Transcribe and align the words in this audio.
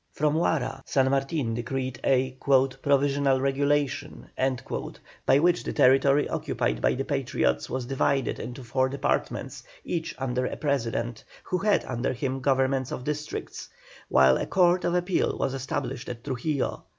From 0.13 0.33
Huara 0.33 0.81
San 0.87 1.11
Martin 1.11 1.53
decreed 1.53 1.99
a 2.03 2.35
"Provisional 2.41 3.39
Regulation," 3.39 4.31
by 5.27 5.37
which 5.37 5.63
the 5.63 5.73
territory 5.73 6.27
occupied 6.27 6.81
by 6.81 6.95
the 6.95 7.05
Patriots 7.05 7.69
was 7.69 7.85
divided 7.85 8.39
into 8.39 8.63
four 8.63 8.89
departments, 8.89 9.61
each 9.85 10.15
under 10.17 10.47
a 10.47 10.57
President, 10.57 11.23
who 11.43 11.59
had 11.59 11.85
under 11.85 12.13
him 12.13 12.39
governors 12.39 12.91
of 12.91 13.03
districts, 13.03 13.69
while 14.09 14.37
a 14.37 14.47
Court 14.47 14.83
of 14.85 14.95
Appeal 14.95 15.37
was 15.37 15.53
established 15.53 16.09
at 16.09 16.23
Trujillo. 16.23 16.85